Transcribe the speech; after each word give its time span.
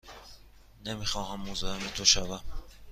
نمی 0.85 1.05
خواهم 1.05 1.41
مزاحم 1.41 1.87
تو 1.89 2.05
شوم. 2.05 2.41